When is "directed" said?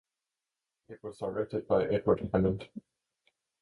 1.19-1.67